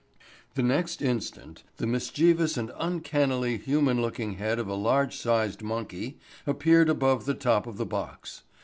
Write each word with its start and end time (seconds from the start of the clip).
The 0.55 0.63
next 0.63 1.03
instant 1.03 1.61
the 1.77 1.85
mischievous 1.85 2.57
and 2.57 2.71
uncannily 2.79 3.57
human 3.59 4.01
looking 4.01 4.33
head 4.37 4.57
of 4.57 4.67
a 4.67 4.73
large 4.73 5.15
sized 5.15 5.61
monkey 5.61 6.17
appeared 6.47 6.89
above 6.89 7.25
the 7.27 7.35
top 7.35 7.67
of 7.67 7.77
the 7.77 7.85
box. 7.85 8.41